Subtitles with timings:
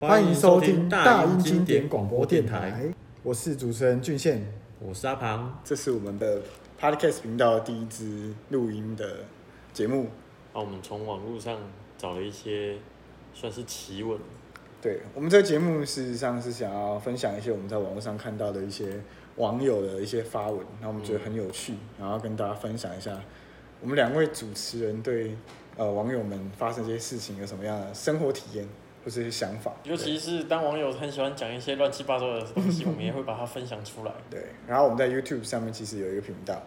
[0.00, 2.88] 欢迎收听大英经典广播电台，
[3.24, 4.46] 我是主持人俊宪，
[4.78, 6.40] 我是阿庞，这是我们的
[6.80, 9.24] Podcast 频道第一支录音的
[9.72, 10.04] 节目。
[10.52, 11.58] 啊，我们从网络上
[11.98, 12.76] 找了一些
[13.34, 14.20] 算是奇闻。
[14.80, 19.02] 对，我们这个节目事实上是想要分享一些我们在网络上看到的一些
[19.34, 23.20] 网友的一些发文，然后我们觉得很有趣，然后跟大家分享一下
[23.80, 25.36] 我们两位主持人对
[25.76, 28.68] 呃网友们发生这些事情有什么样的生活体验。
[29.04, 34.12] 这些想法，尤其是当网友很喜欢讲一些乱七八糟的东西， 我们也会把它分享出来。
[34.30, 36.60] 对，然后我们在 YouTube 上面其实有一个频道，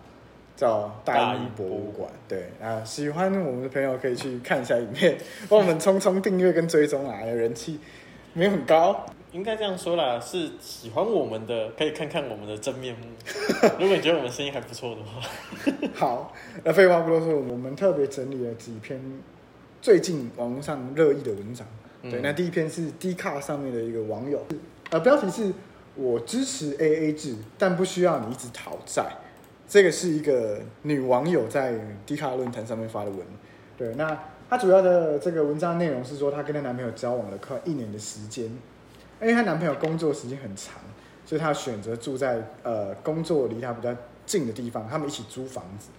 [0.55, 2.11] 叫大英博物馆。
[2.27, 5.17] 对啊，喜欢我们的朋友可以去看一下影片，
[5.47, 7.79] 帮我们冲冲订阅跟追踪啊，人气
[8.33, 13.05] 没有很高，应该这样说啦，是喜欢我们的可以看看我们的真面目。
[13.79, 15.21] 如果你觉得我们声音还不错的话，
[15.93, 18.99] 好，那废话不多说，我们特别整理了几篇
[19.81, 21.67] 最近网络上热议的文章。
[22.01, 24.43] 对，那第一篇是 Dcard 上面的一个网友，
[24.89, 25.53] 呃，标题是
[25.95, 29.05] “我支持 AA 制，但不需要你一直讨债”。
[29.67, 31.73] 这个是一个女网友在
[32.07, 33.19] Dcard 论坛上面发的文。
[33.77, 38.45] 对，那她主要的这个文章内容是说，她跟她男朋友交往了快一年的时间，
[39.21, 40.81] 因为她男朋友工作时间很长，
[41.25, 45.89] 所以她选择住在呃工作离她比较近的地方，他们一起租房子。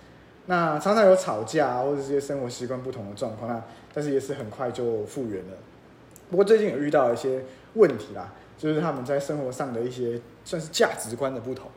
[0.47, 3.63] 那常常有吵架或者这些生活习惯不同的状况，那
[3.95, 5.57] 但是也是很快就复原了。
[6.33, 7.45] 不过最近有遇到一些
[7.75, 11.71] 问题啦，就是他们在生活上的一些算是价值观的不同，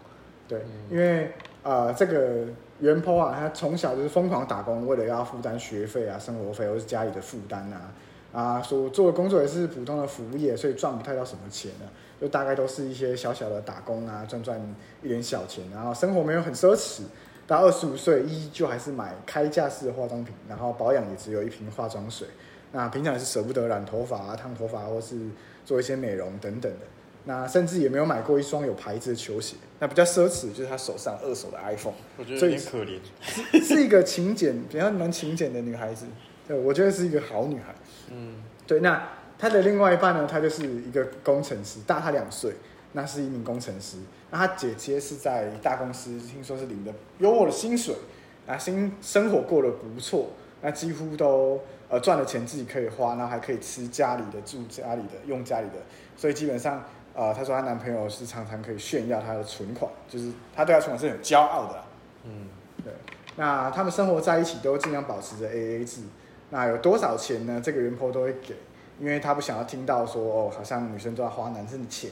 [0.47, 2.45] 对，因为呃这个
[2.79, 7.91] 原 PO 啊，他从小就是疯狂打工，为了要负担学费啊、生活费或是家里的负担啊，
[8.31, 11.85] 啊所做的工作也是普通的服务业，所以赚不太到什么钱呢，
[12.21, 14.57] 就大概都是一些小小的打工啊，赚赚
[15.03, 17.01] 一点小钱，然后生活没有很奢侈，
[17.45, 22.25] 到二十五岁依旧还是买开架式的化妆品，然后保养也只有一瓶化妆水。
[22.75, 25.17] 那平常也是舍不得染头发啊、烫头发，或是
[25.63, 26.79] 做一些美容等等的。
[27.23, 29.55] 那甚至也没有买过一双有牌子的球鞋。
[29.79, 31.93] 那比较奢侈就是他手上二手的 iPhone。
[32.17, 32.99] 我觉得有点可怜，
[33.65, 36.05] 是一个勤俭、比较蛮勤俭的女孩子。
[36.45, 37.73] 对，我觉得是一个好女孩。
[38.11, 38.81] 嗯，对。
[38.81, 39.07] 那
[39.39, 40.27] 她的另外一半呢？
[40.29, 42.51] 她就是一个工程师，大她两岁。
[42.91, 43.99] 那是一名工程师。
[44.31, 47.95] 那她姐姐是在大公司，听说是领的优渥的薪水，
[48.45, 50.31] 啊，新生活过得不错。
[50.61, 51.61] 那几乎都。
[51.95, 55.75] 呃，赚的钱自己可以花，然后还可以吃家里的、住家里的、用家里的，
[56.17, 56.83] 所以基本上，
[57.13, 61.83] 呃，她说她男朋友是常常可以炫耀她的存款，就是她对她存款是很骄傲的。
[62.25, 62.49] 嗯，
[62.83, 62.91] 对。
[63.37, 66.01] 那他们生活在一起都尽量保持着 AA 制。
[66.49, 67.61] 那有多少钱呢？
[67.63, 68.55] 这个原 PO 都会给，
[68.99, 72.11] 因为她不想要听到说哦，好像女生都要花男生的钱。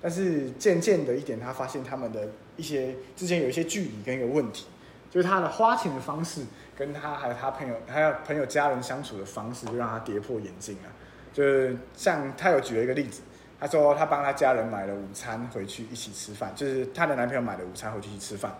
[0.00, 4.66] 但是渐渐的一点，她发现他们的一些之间有一些距离跟一个问题，
[5.10, 6.42] 就是她的花钱的方式。
[6.76, 10.92] 跟他还有他朋友还有朋友家人相处的方式，就让他跌破眼镜啊！
[11.32, 13.22] 就是像他有举了一个例子，
[13.58, 18.54] 他说他帮他家人买了午餐回去一起吃饭，就是他的男朋友买了午餐回去一起吃饭，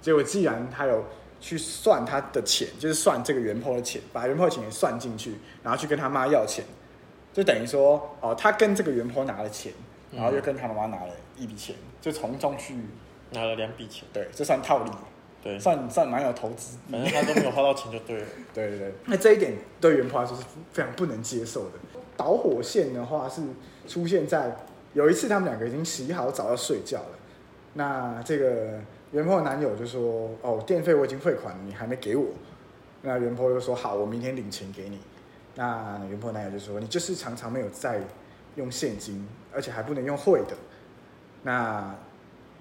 [0.00, 1.04] 结果既然他有
[1.40, 6.64] 去算他的钱，就是算这个原 PO 的钱，把原 PO 的钱也算进去，然后去跟他妈要钱，
[7.32, 9.72] 就等于说哦，他跟这个原 PO 拿了钱，
[10.12, 12.76] 然后又跟他妈妈拿了一笔钱，就从中去
[13.30, 14.90] 拿了两笔钱，对，这算套利。
[15.46, 18.26] 对，算算蛮有投资，反正他都没有花到钱就对了。
[18.52, 20.42] 对对对，那这一点对原 PO 来说是
[20.72, 21.72] 非常不能接受的。
[22.16, 23.42] 导火线的话是
[23.86, 24.56] 出现在
[24.94, 27.18] 有一次他们两个已经洗好澡要睡觉了，
[27.74, 28.80] 那这个
[29.12, 32.26] 原 PO 男友就说：“哦，电费我已经汇款了，你还没给我。”
[33.02, 34.98] 那原 PO 就说：“好，我明天领钱给你。”
[35.54, 38.00] 那原 PO 男友就说：“你就是常常没有在
[38.56, 40.56] 用现金，而且还不能用汇的。”
[41.44, 41.94] 那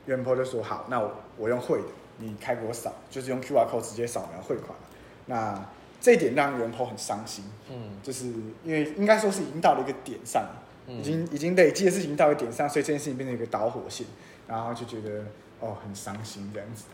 [0.06, 1.88] 原 PO 就说：“好，那我我用汇的。”
[2.18, 4.78] 你开给我扫，就是用 QR code 直接扫描汇款。
[5.26, 5.64] 那
[6.00, 8.28] 这一点让原 PO 很伤心，嗯，就是
[8.64, 10.46] 因为应该说是已经到了一个点上，
[10.88, 14.06] 嗯、已经已经累积的事情到了点上，所以这件事情变成一个导火线，
[14.48, 15.26] 然后就觉得
[15.60, 16.86] 哦很伤心这样子。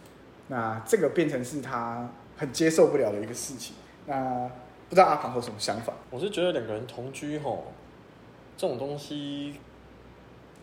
[0.48, 3.76] 那这个变成是他很接受不了的一个事情。
[4.06, 4.50] 那
[4.90, 5.94] 不知道阿庞有什么想法？
[6.10, 7.74] 我是觉得两个人同居吼，
[8.56, 9.60] 这种东西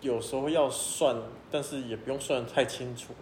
[0.01, 1.17] 有时候要算，
[1.51, 3.13] 但是也不用算得太清楚。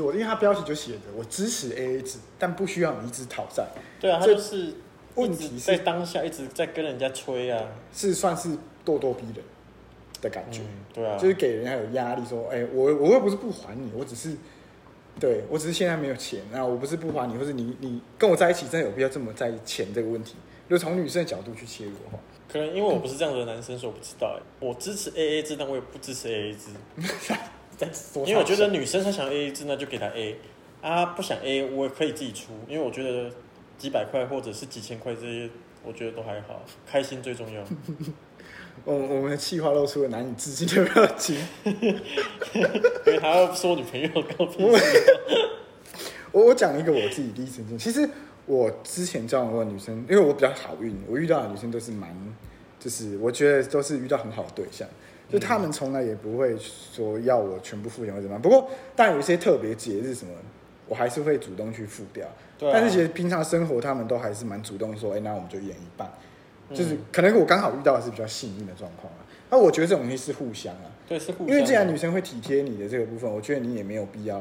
[0.00, 3.66] 我因为他标题就写着“我支持 AA 制，但不需要你一直讨债”。
[4.00, 4.74] 对啊，他就是
[5.14, 8.48] 问题在当下一直在跟人家吹啊，是算是
[8.84, 9.44] 咄咄逼人
[10.20, 10.60] 的感觉。
[10.60, 14.36] 嗯、对啊，就是给人家有压力，说：“哎、欸，我我又不是不还你，我只是
[15.18, 16.40] 对我只是现在没有钱。
[16.52, 20.36] 啊我不是不还你，或者你你跟我在一起，真的有必要这么在意钱这个问题？
[20.68, 22.18] 就从女生的角度去切入的话，
[22.48, 24.38] 可能因为我不是这样的男生，所以我不知道。
[24.38, 26.70] 哎，我支持 AA 制，但我也不支持 AA 制。
[28.26, 30.36] 因为我觉得女生她想 A A 制，那就给她 A，
[30.82, 33.30] 啊不想 A，我也可以自己出，因为我觉得
[33.78, 35.50] 几百块或者是几千块这些，
[35.84, 37.62] 我觉得都还好，开心最重要。
[38.84, 41.92] 我我们的气话露出了难以置信的表情，因
[43.06, 44.78] 为他要说女朋友告诉 我。
[46.32, 48.08] 我我讲一个我自己第一次见，其实
[48.46, 52.08] 我之前交往过的女生，因为我比较好运，我遇到的女生都是蛮，
[52.78, 54.88] 就是我觉得都是遇到很好的对象，
[55.30, 58.42] 就他们从来也不会说要我全部付钱或怎么样。
[58.42, 60.32] 不过，但有一些特别节日什么，
[60.88, 62.26] 我还是会主动去付掉。
[62.58, 62.72] 对啊。
[62.74, 66.10] 但是其实平常生活他们都还是蛮主动说，哎、欸，那我们就一人一半。
[66.72, 71.48] 就是可能我刚好遇到的是比较幸运的状况啊，那我觉得这种东西是互相啊，对，是互相。
[71.48, 74.40] 因为既然女生会体贴你的这个部分，我觉得你也没有必要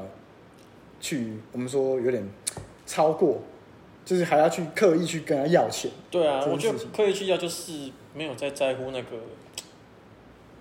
[1.01, 2.23] 去我们说有点
[2.85, 3.39] 超过，
[4.05, 5.89] 就是还要去刻意去跟她要钱。
[6.11, 9.17] 对啊，我觉得刻意去要就是没有在在乎那个，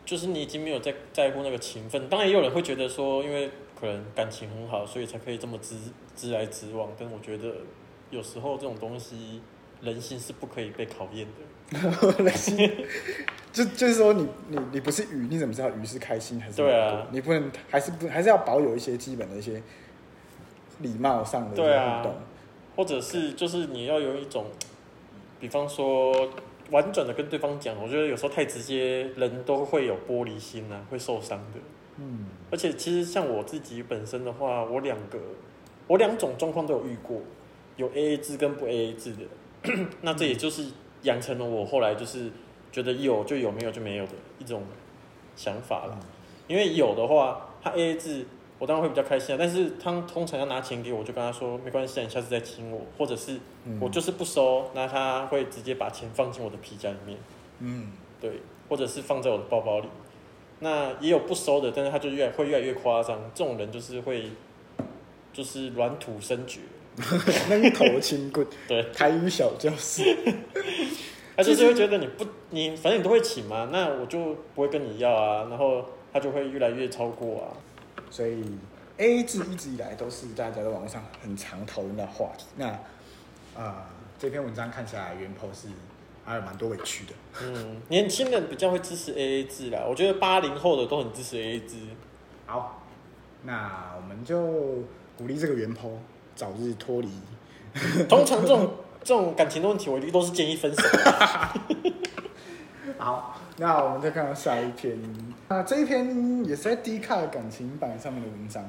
[0.09, 2.09] 就是你已经没有在在乎那个情分。
[2.09, 5.77] 当然也有人会觉得说，因为可能感情很好，所以才可以这么直
[6.17, 6.89] 直来直往。
[6.99, 7.53] 但我觉得
[8.09, 9.43] 有时候这种东西，
[9.83, 11.45] 人性是不可以被考验的。
[13.53, 16.57] 就就是说你，你你你不是鱼，你怎么知道鱼是开心还是？
[16.57, 19.63] 对啊，你不能还是不还是要保有一些基本的一些
[20.79, 22.03] 礼貌上的互动，对啊，
[22.75, 24.47] 或者是就是你要有一种，
[25.39, 26.31] 比方说
[26.71, 31.61] 婉转的跟对方讲，我觉得有时候太直接，人都会有玻璃心啊，会受伤的。
[31.97, 35.19] 嗯，而且其实像我自己本身的话，我两个
[35.87, 37.21] 我两种状况都有遇过，
[37.77, 39.73] 有 AA 制跟不 AA 制的，
[40.03, 40.65] 那这也就是。
[41.03, 42.29] 养成了我后来就是
[42.73, 44.65] 觉得有就有，没有就没有的一种
[45.37, 45.97] 想法了。
[46.49, 48.27] 因为有的话，他 AA 制，
[48.59, 49.39] 我当然会比较开心啊。
[49.39, 53.39] 但是他通常要拿钱给我，就跟他说没关系，你下次再请我，或者是
[53.81, 57.19] 我就是不收，那他会直接把钱放进我的皮夹里面。
[57.61, 59.89] 嗯，对，或者是放在我的包包里。
[60.61, 63.19] 那也有不收的，但是他就越会越来越夸张。
[63.35, 64.31] 这种人就是会
[65.33, 66.61] 就是软土深掘。
[67.49, 70.03] 那头轻棍， 对，台语小教室。
[71.37, 77.55] 他就是会觉得你不，你反正你都会请嘛，那我就不会跟你要啊，然后他就会越来越超过啊。
[78.11, 78.45] 所以
[78.99, 82.47] AA 制一直以来都是大家在网络上很常讨论的话题。
[82.57, 82.79] 那啊、
[83.57, 83.75] 呃，
[84.19, 85.69] 这篇文章看起来原 po 是
[86.25, 87.13] 还有蛮多委屈的。
[87.43, 91.77] 嗯，年轻人比较会支持 AA 制啦，我觉得八零后的都很支持 AA 制。
[92.47, 92.83] 好，
[93.45, 94.85] 那我们就
[95.17, 95.93] 鼓励这个原 po。
[96.37, 97.09] 早日脱离。
[98.09, 100.81] 通常这种这种感情的问题，我一定都是建议分手。
[102.97, 104.99] 好，那我们再看到下一篇。
[105.49, 108.65] 那这一篇也是在 D 卡的感情版上面的文章。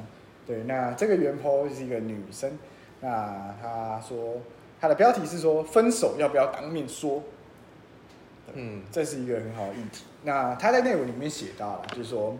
[0.46, 2.58] 对，那这个原 po 是一个女生。
[3.02, 4.42] 那她说，
[4.82, 7.24] 她的标题是说分手要不要当面说？
[8.54, 10.04] 嗯，这是一个很好的议题。
[10.24, 12.36] 那她在内文里面写到了，就是说。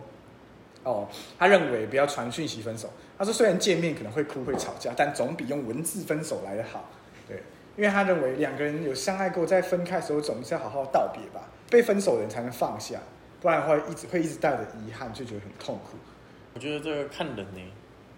[0.82, 1.06] 哦，
[1.38, 2.88] 他认为不要传讯息分手。
[3.18, 6.88] 他说，虽然见面可能会哭会吵架，但总比用文字分手来的好。
[7.28, 7.42] 对，
[7.76, 11.48] 因为他认为两个人有相爱过，在分开的时候总是要好好道别吧。
[11.70, 13.00] 被分手的人才能放下，
[13.40, 15.96] 不然会一直会一直带着遗憾，就觉得很痛苦。
[16.52, 17.60] 我觉得这个看人呢，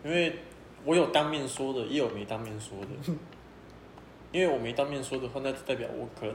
[0.02, 0.36] 因为
[0.84, 3.12] 我有当面说的，也有没当面说的。
[4.32, 6.34] 因为我没当面说的话，那就代表我可能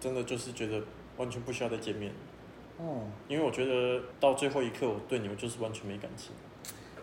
[0.00, 0.82] 真的就是觉得
[1.16, 2.12] 完全不需要再见面。
[2.76, 6.32] 哦，因为我觉得到最后一刻，我对你们就是完全没感情。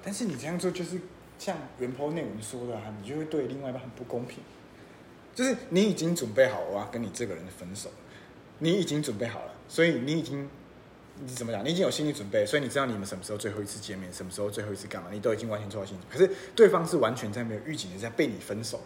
[0.04, 1.00] 但是你这样做，就是
[1.40, 4.44] 像原 po 内文说的啊，你就会对另外一半很不公平。
[5.36, 7.92] 就是你已经准备好我要跟你这个人分手，
[8.60, 10.50] 你已经准备好了，所以你已经
[11.20, 11.64] 你怎么讲？
[11.64, 16.02] 你已经有心理准备，所以你知道你们什么时候最后一次见面，什么时候最后一次干嘛，你都已经完全做好心理。
[16.10, 18.82] 可是对方是完全在没有预警的在被你分手，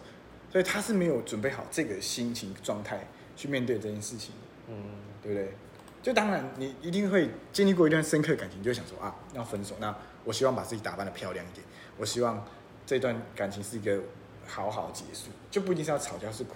[0.50, 4.34] 所以他是没有准备好这个心情状态去面对这件事情。
[4.68, 4.76] 嗯，
[5.22, 5.54] 对不对？
[6.02, 9.74] 就当然，你一定会经历过一段深刻感情，就想说啊，要分手。
[9.78, 11.64] 那我希望把自己打扮的漂亮一点，
[11.98, 12.44] 我希望
[12.86, 14.00] 这段感情是一个
[14.46, 16.54] 好好结束，就不一定是要吵架，是哭，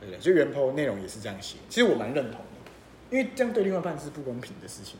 [0.00, 0.18] 对不对？
[0.18, 2.70] 就原 po 内容也是这样写，其实我蛮认同的，
[3.10, 4.98] 因为这样对另外一半是不公平的事情。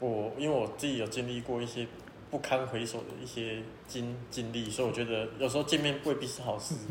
[0.00, 1.86] 我因为我自己有经历过一些
[2.30, 6.74] 不堪回首的一些经经历，所以我觉得有时候见面未必是好事。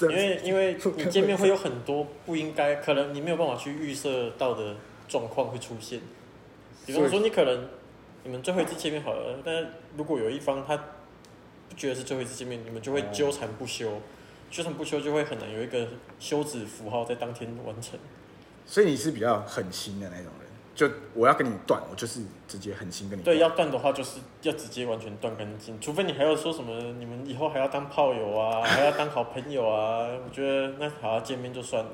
[0.00, 4.74] 因为因为你见面会有很多不应该，可能你没有办法去预设到的
[5.06, 6.00] 状况会出现。
[6.86, 7.68] 比方说，你可能
[8.24, 9.68] 你们最后一次见面好了，但是
[9.98, 10.74] 如果有一方他
[11.68, 14.00] 不觉得是最后一次见面，你们就会纠缠不休，
[14.52, 15.88] 纠缠不修就会很难有一个
[16.20, 17.98] 休止符号在当天完成。
[18.66, 20.42] 所以你是比较狠心的那种人。
[20.74, 23.22] 就我要跟你断，我就是直接狠心跟你。
[23.22, 30.06] 对，要断的话就是要直接完全断干净，除非你还要说什么，你们以后还要当炮友啊，还要当好朋友啊。
[30.24, 31.90] 我觉得那好好见面就算了。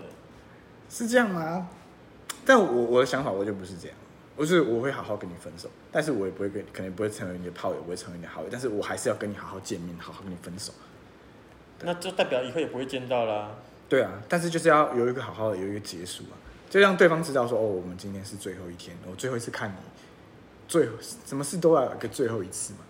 [0.91, 1.69] 是这样吗？
[2.45, 3.97] 但我我的想法我就不是这样，
[4.37, 10.73] 我是我会好好跟你分手，但是我也不会跟，可能不会成为你的炮友，不会成为你的好友，但是我还是要跟你好好见面，好好跟你分手。
[11.83, 13.51] 那就代表以后也不会见到啦。
[13.89, 16.37] 对啊，但是就是要有一个好好的有一个结束啊，
[16.69, 19.77] 就让对方知道说，哦，我们今天是最后一天，我最后一次看你，
[20.67, 22.81] 最后什么事都要有个最后一次嘛，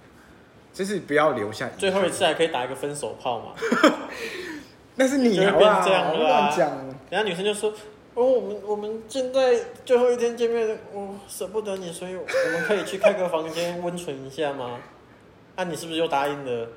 [0.73, 3.53] 就是不要留下最后一次还可以打一个分手炮嘛。
[4.97, 6.77] 那是你啊，变这样乱讲。
[7.11, 7.71] 人家女生就说，
[8.15, 9.55] 哦，我们我们现在
[9.85, 14.81] 最后一天见面，我舍不得你，所以我们可以去开个房间温存一下吗？
[15.55, 16.69] 那、啊、你是不是又答应了？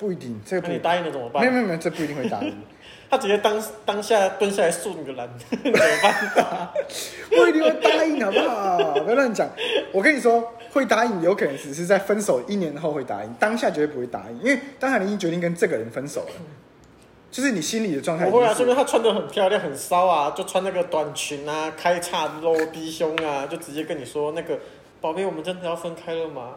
[0.00, 1.42] 不一定，这个不你答应了怎么办？
[1.42, 2.56] 没有没有没有，这不一定会答应。
[3.10, 5.72] 他直接当当下蹲下来送你个篮， 怎么
[6.34, 6.68] 办？
[7.28, 8.94] 不一定会答应，好不好？
[9.00, 9.46] 不要乱讲。
[9.92, 16.32] 我跟你说，会答应有可能只是在分手一年后会答应，当下绝对不会答应，因为当下你已经决定跟这个人分手了。
[17.30, 18.24] 就是你心里的状态。
[18.30, 20.32] 不会啊，是不是他穿的很漂亮，很骚啊？
[20.34, 24.58] 就穿那个短裙啊，开叉露低胸啊，就直接跟你说那个
[25.00, 26.54] 宝贝，我们真的要分开了吗？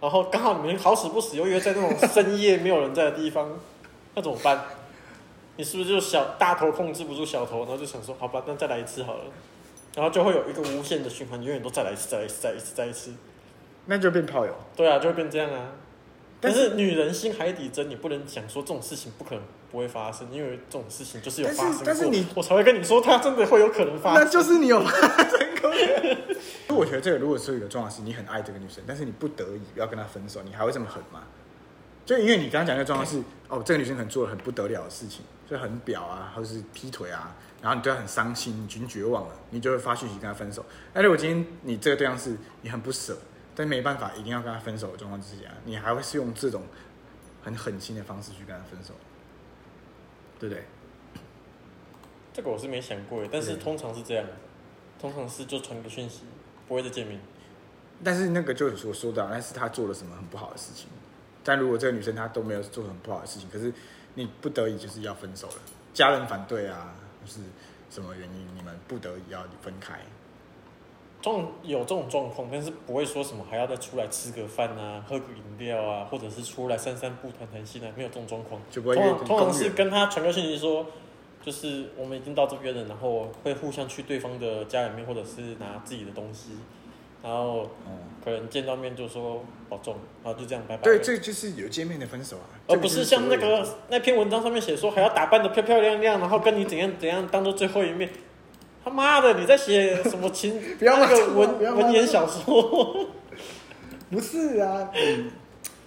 [0.00, 3.58] 然后刚好你们好死不死又约在那种深夜没有人在的地方，
[4.14, 4.64] 那怎么办？
[5.56, 9.24] 你是不是就小大头控制不住小头，然后就想说好吧，那再来一次好了，
[9.96, 13.12] 然后就会有一个无限的循环，永远都再来一次，再来一次，再一次，再一次，
[13.86, 14.54] 那就变炮友。
[14.76, 15.72] 对啊，就会变这样啊。
[16.40, 24.24] 但是女人心海底针，你不能想说这种事情不可能不会发生，因为这种事情就是有发生过，但是，但是你我才会跟你说，它真的会有可能发生。
[24.24, 25.70] 那就是你有发生过。
[26.76, 31.24] 我觉得这个如果是一个重要是，你很爱这个女生，但是你不得已要跟她分手，你还会这么狠吗？
[32.06, 40.64] 就因为你刚刚讲那个状况是，哦，这个女生可能做了很不得了的事情，就很婊啊，或者是劈腿啊，然后你对她很伤心，你已经绝望了，你就会发讯息跟她分手。
[40.94, 43.18] 那如果今天你这个对象是你很不舍，
[43.58, 46.62] 但没办法一定要跟他分手的状况之下，你还会是用这种？
[47.40, 48.92] 很狠心的方式去跟他分手，
[50.38, 50.64] 对不对？
[52.34, 54.26] 这个我是没想过，但是通常是这样，
[55.00, 56.24] 通常是就传个讯息，
[56.66, 57.18] 不会再见面。
[58.04, 60.88] 但是那个就是我说的，那是他做了什么很不好的事情。
[61.42, 63.72] 但如果这个女生她都没有做很不好的事情，可是
[64.14, 65.54] 你不得已就是要分手了，
[65.94, 67.40] 家人反对啊，就是
[67.88, 70.00] 什么原因，你们不得已要分开。
[71.20, 78.60] 这种有这种状况，但是不会说什么还要再出来吃个饭啊，喝个饮料啊，或者是出来散散步、谈谈心啊，没有这种状况。
[78.70, 80.86] 就不会通常通常是跟他传个信息说，
[81.44, 86.50] 就是我们已经到这边了，然后会互相去对方的家里面，或者是拿自己的东西，
[87.20, 87.68] 然后
[88.24, 90.82] 可能见到面就说保重，然后就这样拜拜。
[90.84, 98.08] 对，这就是有见面的分手啊，而不是像那个那篇文章上面写说还要打扮的漂漂亮亮，然后跟你怎样怎样当做最后一面。
[98.84, 100.60] 他妈的，你在写什么情？
[100.78, 103.06] 不要那个文文言小说。
[104.10, 105.30] 不是啊，嗯、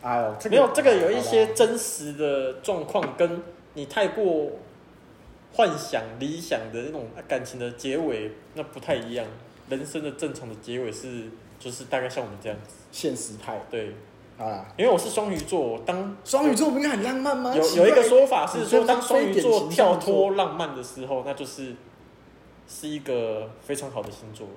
[0.04, 3.42] 哎呦，这个、没有这个有一些真实的状况，跟
[3.74, 4.52] 你太过
[5.54, 9.26] 幻想理想的那种感情的结尾，那不太一样。
[9.70, 13.60] 人生的正常的结尾是，就是大概像我们这样子，现实派。
[13.72, 13.96] 对，
[14.38, 17.56] 啊，因为我是双鱼座，当双鱼座不应该很浪漫吗？
[17.56, 21.74] 有有一个说法是说，当双鱼座跳脱浪漫的时候，那就是。
[22.72, 24.48] 是一个非常好的星座，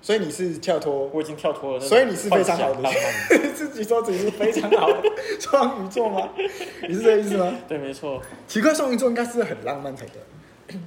[0.00, 1.80] 所以你是跳脱，我已经跳脱了。
[1.80, 2.90] 所以你是非常好的
[3.54, 5.02] 自己说自己是非常好的
[5.38, 6.30] 双鱼座吗？
[6.88, 7.52] 你是这个意思吗？
[7.68, 8.22] 对，没错。
[8.48, 10.14] 奇怪，双鱼座应该是很浪漫才对。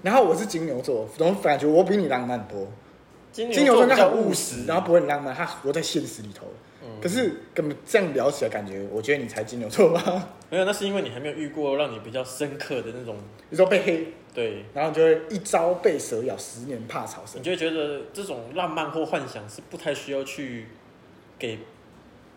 [0.01, 2.67] 然后我是金牛座，总感觉我比你浪漫多。
[3.31, 6.47] 金牛座应该很务实，然后不会很浪漫，他活在现实里头。
[7.01, 10.29] 可是根本这样聊起来，感觉我觉得你才金牛座吧？
[10.49, 13.15] 没有，那是因为你还没有遇过让你比较深刻的那种，
[13.49, 14.13] 你说被黑。
[14.33, 17.41] 对，然后就会一朝被蛇咬，十年怕草绳。
[17.41, 20.67] 你就会觉得这种浪漫或幻想是不太需要去
[21.37, 21.59] 给，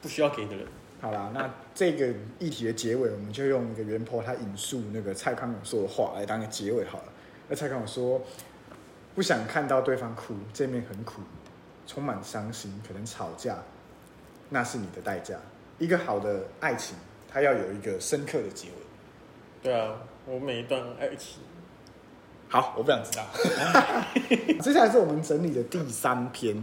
[0.00, 0.66] 不需要给的人。
[1.00, 7.04] 好啦，那这个议题的结尾，我们就用一个原 po 他引述那个蔡康永说的话来当个结尾好了。
[7.48, 8.22] 那蔡康永说，
[9.14, 11.20] 不想看到对方哭，见面很苦，
[11.86, 13.58] 充满伤心，可能吵架，
[14.48, 15.36] 那是你的代价。
[15.78, 16.96] 一个好的爱情，
[17.28, 18.74] 它要有一个深刻的结尾。
[19.62, 21.42] 对啊，我每一段爱情。
[22.52, 23.24] 好，我不想知道。
[24.60, 26.54] 接下来是我们整理的第三篇，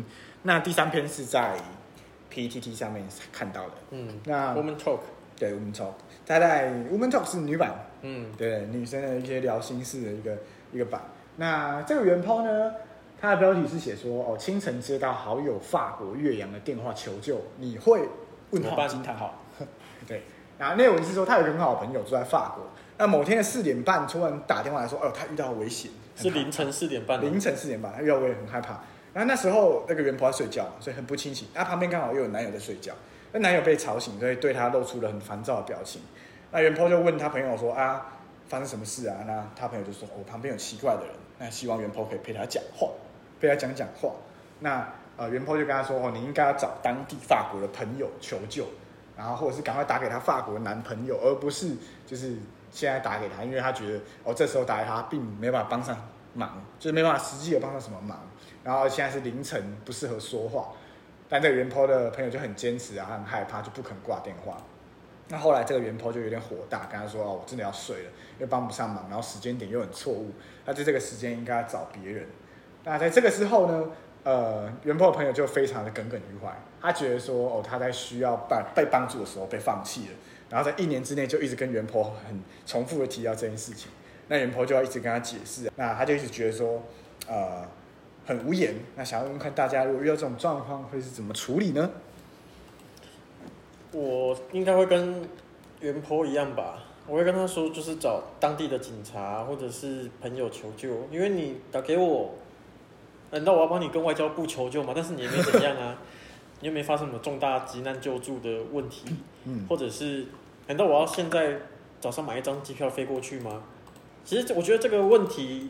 [0.44, 1.58] 那第三篇是在
[2.32, 3.04] PTT 上面
[3.34, 3.72] 看到的。
[3.90, 5.00] 嗯，那 Woman Talk，
[5.36, 5.94] 对 Woman Talk，
[6.28, 7.74] 它在 Woman Talk 是女版。
[8.04, 10.38] 嗯，对，女生的一些聊心事的一个
[10.72, 11.02] 一个版。
[11.38, 12.72] 那这个原 po 呢，
[13.20, 18.08] 它的标题是写说：哦，清晨接到好友法国岳阳的电话求救，你会
[18.52, 19.34] 问号惊叹号？
[20.06, 20.22] 对，
[20.60, 22.64] 然后内文是说他有一个很好的朋友住在法国。
[23.00, 27.22] 那某天的四点半，突然打电话来说：“哦，他遇到危险。”是凌晨四点半。
[27.22, 28.74] 凌晨四点半，他遇到危险，很害怕。
[29.14, 31.48] 然后那时候那个原 po 在睡觉，所以很不清醒。
[31.54, 32.94] 那旁边刚好又有男友在睡觉，
[33.32, 36.02] 那男友被吵醒，所以对他露出了很烦躁的表情。
[36.52, 38.06] 那原 po 就问他朋友说：“啊，
[38.50, 42.90] 发生什么事啊？”那他朋友就说：“我、哦、旁边有奇怪的人，那希望原 po 可以陪他讲话，
[43.40, 44.12] 陪他讲讲话。”
[44.60, 48.66] 那呃，原 po 就跟他说：“哦，你应该要找当地法国的朋友求救，
[49.16, 52.36] 然后或者是赶快打给他法国的男朋友，而不是就是。”
[52.72, 55.96] 现在打给他，因为他觉得哦，这时候打给他并没办法帮上
[56.34, 58.20] 忙，就是没办法实际有帮上什么忙。
[58.64, 60.70] 然后现在是凌晨，不适合说话。
[61.28, 64.58] 但这个原 po 的朋友就很坚持啊，很害怕，就不肯挂电话。
[65.28, 70.32] 那后来这个原 po 就有点火大，跟他说：“哦，我真的要睡了，因为帮不上忙，然后时间点又很错误。
[70.66, 72.28] 那在这个时间应该要找别人。”
[72.84, 73.86] 那在这个时候呢，
[74.24, 80.16] 呃，原 po 的朋友就非常的耿耿于怀，他觉得说：“哦，他在需要帮被帮助的时候被放弃了。”
[80.50, 83.90] 然后在一年之内就一直跟原 po 很重复的提到这件事情。
[84.28, 86.84] 那原 po 就要一直跟他解释，那他就一直觉得说
[87.28, 87.68] ：“呃。”
[88.28, 91.90] 很无言，那想要问问看大家，如果遇到这种状况，会是怎么处理呢？
[93.92, 95.28] 我应该会跟
[95.80, 102.36] 原 po 一样吧，我会跟他说，就是找当地的警察或者是朋友求救，因为你打给我，
[103.32, 104.94] 难道我要帮你跟外交部求救吗？
[104.96, 105.98] 但是你也没怎样啊，
[106.62, 109.06] 你有没有发生什么重大急难救助的问题，
[109.46, 110.26] 嗯，或者是
[110.68, 111.58] 难道我要现在
[112.00, 113.64] 早上买一张机票飞过去吗？
[114.24, 115.70] 其实我觉得这个问题。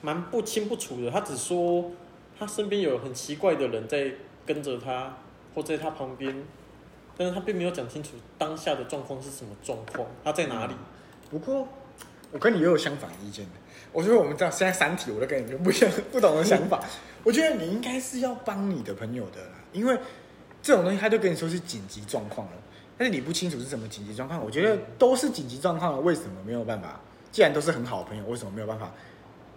[0.00, 1.90] 蛮不清不楚的，他只说
[2.38, 4.12] 他身边有很奇怪的人在
[4.46, 5.12] 跟着他，
[5.56, 6.44] 或在他旁边，
[7.16, 10.72] 但是他并没有讲清楚当下的状况是什么状况，他在哪里。
[10.72, 10.78] 嗯、
[11.30, 11.66] 不过
[12.30, 13.50] 我跟你又有相反意见的，
[13.92, 16.80] 我觉得我们这样现在三体我都跟你不一样 不同的想法。
[17.24, 19.98] 我觉得你应该是要帮你的朋友的啦，因为
[20.62, 22.52] 这种东西他就跟你说是紧急状况了，
[22.96, 24.42] 但是你不清楚是什么紧急状况。
[24.44, 27.00] 我觉得都是紧急状况了，为什么没有办法？
[27.30, 28.90] 既然都是很好的朋友，为什么没有办法？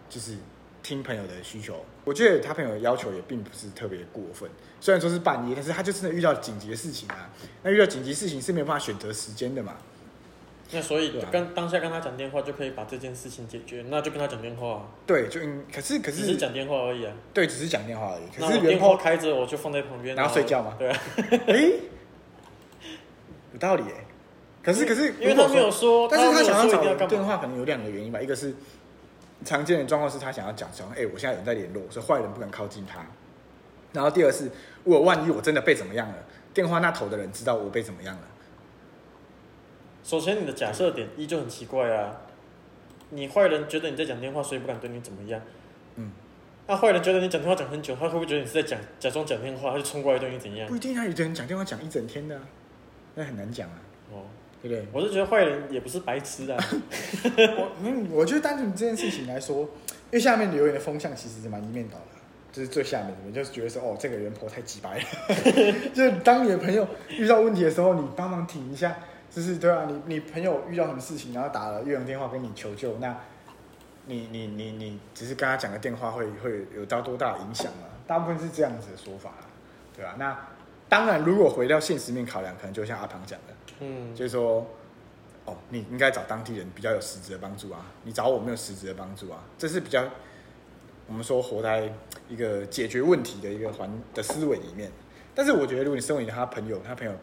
[0.10, 0.36] 就是
[0.84, 4.50] 听朋友的需求，我觉得他朋友的要求也并不是特别过分。
[4.80, 7.30] 虽然说是半夜，但是他就真的遇到紧急的事情啊。
[7.64, 9.78] 那遇到紧急事情是没有办法选择时间的嘛。
[10.72, 14.90] 那所以跟当下跟他讲电话就可以把这件事情解决，那就跟他讲电话。
[15.06, 17.14] 对，就应可是可是只是讲电话而已啊。
[17.34, 18.24] 对，只是讲电话而已。
[18.36, 20.76] 可是电话开着，我就放在旁边，然后睡觉嘛。
[20.80, 21.00] 对啊。
[21.48, 21.72] 哎，
[23.54, 24.06] 有道理哎。
[24.64, 28.22] 可是可是，因为他没有说，但是他想要找电话，可能有两个原因吧。
[28.22, 28.54] 一个是。
[29.44, 33.04] 常见的状况是他想要讲说，哎、欸，我现在有人在联络，所以坏人不敢靠近他。
[33.92, 34.48] 然后第二是，
[34.84, 36.16] 我万一我真的被怎么样了，
[36.54, 38.22] 电话那头的人知道我被怎么样了。
[40.04, 42.22] 首先，你的假设点一就很奇怪啊，
[43.10, 45.42] 你坏人觉得你在讲电话，所以不敢对你怎么样。
[45.96, 46.12] 嗯，
[46.68, 50.68] 那坏人觉得你讲电话讲很久，他会不会觉得你是在讲假装讲电话，他就冲过来对你怎样？
[50.68, 52.40] 不一定啊，有的人讲电话讲一整天的，
[53.16, 53.76] 那很难讲啊。
[54.12, 54.24] 哦。
[54.64, 54.88] 对不对？
[54.92, 56.56] 我是觉得坏人也不是白痴啊。
[57.58, 59.68] 我嗯，我觉得单纯这件事情来说，因
[60.12, 62.06] 为下面留言的风向其实是蛮一面倒的，
[62.52, 65.04] 就是最下面的人就是觉得说，哦，这个原 po 太机掰了。
[65.96, 68.96] 就是当你的朋友遇到问题的时候，你帮忙挺一下，
[69.34, 73.18] 就是对啊，你你朋友遇到什么事情，然后打了越洋电话跟你求救，那
[74.06, 77.88] 你你你你只是跟他讲个电话会，会有到多大的影响吗？
[78.06, 79.32] 大部分是这样子的说法，
[79.96, 80.16] 对吧？
[80.18, 80.38] 那
[80.90, 83.54] 当然，如果回到现实面考量，可能就像阿庞讲的。
[83.80, 84.68] 嗯，就是说，
[85.46, 90.04] 哦，你应该找当地人比较有实质的帮助啊，你找我没有实质的帮助啊，这是比较
[91.08, 91.90] 我们说活在
[92.28, 94.92] 一个解决问题的一个环的思维里面。
[95.34, 97.14] 但是我觉得，如果你身为他朋友，他朋友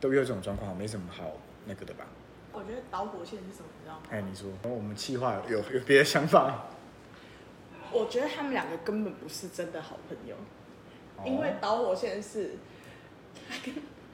[0.00, 1.32] 都遇到这种状况，没什么好
[1.66, 2.06] 那个的吧？
[2.52, 3.68] 我觉得导火线是什么？
[3.78, 4.02] 你知道吗？
[4.10, 6.66] 哎，你说，我们企划有有别的想法？
[7.92, 10.36] 我觉得他们两个根本不是真的好朋友，
[11.16, 12.56] 哦、因为导火线是。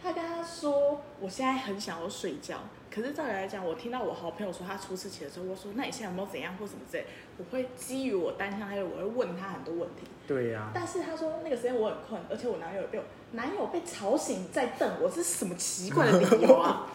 [0.02, 2.58] 他跟他说：“我现在很想要睡觉，
[2.90, 7.06] 可是照理来讲，我听到我好朋友说他出事情的时候，我说那你现在有没有怎样或什么之类，
[7.38, 10.02] 我会基于我单向，还有我会问他很多问题。
[10.28, 10.72] 对呀、啊。
[10.74, 16.86] 但是他说那个时间我很困，而且我男友被我男友被吵醒在瞪我，这是什么奇怪的理由啊？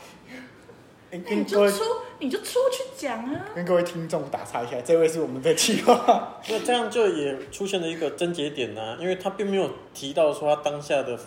[1.11, 1.83] 那你就出
[2.19, 3.45] 你就出去讲啊！
[3.55, 6.39] 跟各位听众打岔一下，这位是我们的计划。
[6.49, 11.19] 那这样就也出现了一个症结点呢、啊，因为他并没有提到说他当下的。”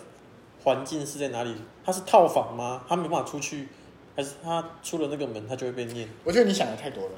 [0.63, 1.53] 环境是在哪里？
[1.85, 2.85] 他是套房吗？
[2.87, 3.67] 他没办法出去，
[4.15, 6.07] 还是他出了那个门，他就会被念？
[6.23, 7.11] 我觉得你想的太多了。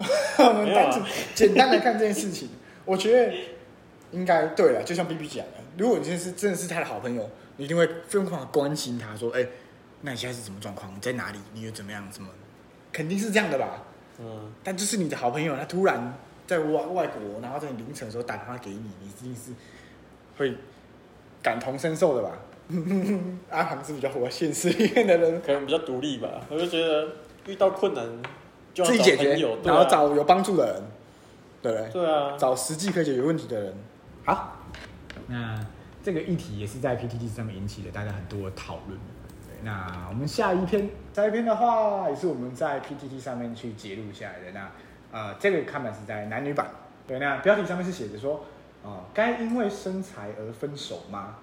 [0.46, 1.02] 我们单纯
[1.34, 2.50] 简单来看这件事情，
[2.84, 3.32] 我觉得
[4.12, 4.82] 应该对了。
[4.84, 9.48] 就像 B B 讲的，如果你真的是真的是他的好朋友，你一定会疯狂的关心他，说：“哎、欸，
[10.02, 10.94] 那你现在是什么状况？
[10.94, 11.38] 你在哪里？
[11.52, 12.06] 你又怎么样？
[12.10, 12.28] 怎么？
[12.92, 13.82] 肯定是这样的吧？”
[14.20, 14.52] 嗯。
[14.62, 16.14] 但就是你的好朋友，他突然
[16.46, 19.52] 在外外国，然后在你凌晨的时候打电话给你，你一定是
[20.36, 20.56] 会
[21.42, 22.38] 感同身受的吧？
[23.50, 26.28] 阿航是比较活在现实里面的人，可能比较独立吧。
[26.48, 27.08] 我就觉得
[27.46, 28.06] 遇到困难
[28.72, 30.82] 就自己解决，然后找有帮助的人，
[31.60, 31.90] 对不对？
[31.92, 33.74] 对啊，找实际可以解决问题的人。
[34.24, 34.56] 好，
[35.26, 35.58] 那
[36.02, 38.98] 这个议题也是在 PTT 上面引起了大家很多讨论。
[39.46, 44.52] 对，那我们下一篇，下一篇的话也是我们在 PTT 上面去揭露下来的。
[44.52, 44.70] 那
[45.12, 46.68] 呃，这个看板是在男女版。
[47.06, 48.36] 对，那标题上面是写着说，
[48.84, 51.36] 啊、呃，该因为身材而分手吗？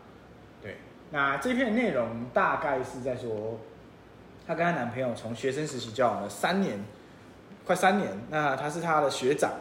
[0.61, 0.77] 对
[1.11, 3.59] 那这篇内容大概是在说，
[4.45, 6.79] 她跟她男朋友从学生时期交往了三年，
[7.65, 8.09] 快三年。
[8.29, 9.51] 那他是他的学长，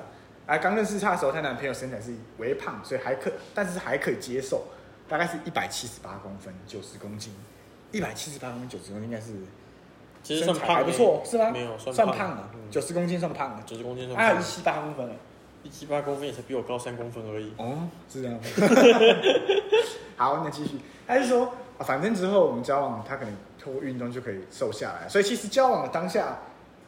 [0.46, 4.64] 啊，刚认识他的时候，她男朋友身材是微胖，所以还可，但是还可以接受，
[5.08, 7.34] 大概是一百七十八公分，九十公斤，
[7.92, 9.32] 一百七十八公分，九十公斤应该是。
[10.22, 11.52] 其实算胖，还不错，是吗？
[11.52, 14.16] 没有算算胖了，九十公斤算胖了，九十公斤算。
[14.18, 15.14] 还有一七八公分了，
[15.62, 17.52] 一七八公分也才比我高三公分而已。
[17.58, 18.36] 哦，是这样。
[20.16, 20.80] 好，那继续。
[21.06, 25.08] 他是说，反正之后我们交往，他可能通过运动就可以瘦下来。
[25.08, 26.38] 所以其实交往的当下，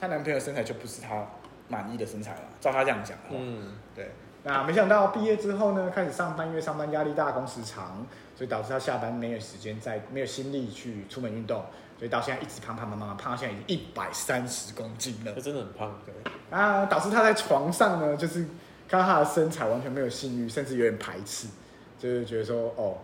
[0.01, 1.25] 她男朋友身材就不是她
[1.69, 2.41] 满意的身材了。
[2.61, 4.11] 照他这样讲，嗯，对。
[4.45, 11.65] 那没想到毕业之后呢，开始上班，因为上班压力大，工时长，所以导致他下班没有时间，再没有心力去出门运动。
[11.99, 15.33] 所以到现在一直胖胖胖胖胖，胖到现在已经一百三十公斤了。
[15.35, 16.15] 他真的很胖，对。
[16.57, 18.47] 啊，导致他在床上呢，就是
[18.89, 21.49] 看到他的身材完全没有性欲，甚至有点排斥，
[21.99, 22.99] 就是觉得说，哦，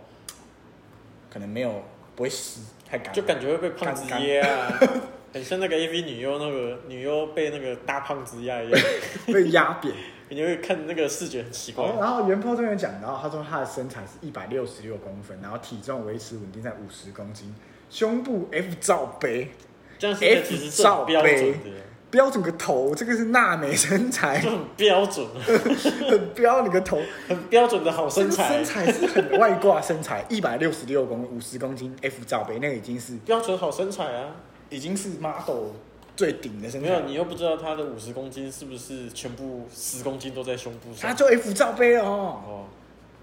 [1.29, 1.83] 可能没有
[2.14, 4.79] 不会湿，太干，就感觉会被胖子噎啊，
[5.35, 8.81] 很像那个 AV 女优那个女优被那个大胖子压一样，
[9.27, 9.92] 被压扁，
[10.31, 11.85] 你会看那个视觉很奇怪。
[11.99, 17.53] 然后原 po 这边讲，然后他说他的身材是一百六十六公分，然后体重维持稳定在五十公斤。
[17.90, 19.51] 胸部 F 罩杯，
[19.99, 21.70] 这样是其实照标准的，
[22.11, 25.27] 标准个头，这个是娜美身材，就很标准，
[26.09, 34.37] 很标你个头，很标准的好身材，身材是很外挂身材，一百六十六公五十公斤 F 罩杯，那个已经是标准好身材啊，
[34.74, 35.70] 已经是 model
[36.16, 36.88] 最顶的身材。
[36.88, 42.64] 没有，你又不知道他的五十公斤是不是全部十公斤都在胸部上，他就 F 罩杯了哦，哦，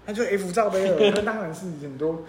[0.06, 2.22] 他就 F 罩杯了， 那当然是很多。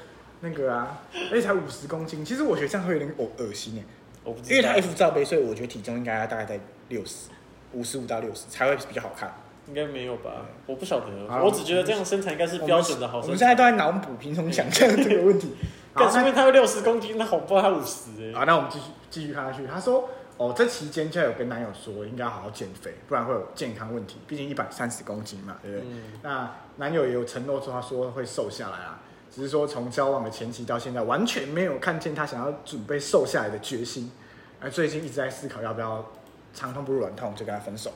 [0.45, 0.99] 那个啊，
[1.31, 3.83] 而且才五十公斤，其实我觉得这样会有点恶恶心耶。
[4.25, 6.59] 因为他 F 罩杯，所以我觉得体重应该大概在
[6.89, 7.29] 六十
[7.71, 9.33] 五十五到六十才会比较好看。
[9.69, 10.45] 应该没有吧？
[10.65, 11.05] 我不晓得，
[11.41, 13.25] 我只觉得这样身材应该是标准的好身材。
[13.27, 15.53] 我们现在都在脑补，凭什么想象这个问题？
[15.95, 17.62] 但是因为他有六十公斤，那好不好？
[17.62, 18.33] 他五十哎。
[18.38, 19.67] 好，那我们继续继续看下去。
[19.67, 24.17] 她说：“哦，这期间就有跟男友说，应该好好减肥，不然会有健康问题。
[24.28, 25.88] 毕竟一百三十公斤嘛，对不对？”
[26.23, 28.99] 那男友也有承诺说，他说会瘦下来啊。
[29.30, 34.12] 只是说，从交往的前期到现在，完全没有看见他想要准备瘦下来的决心。
[34.60, 36.12] 而最近一直在思考要不要
[36.54, 37.91] 长痛不如短痛，就跟他分手。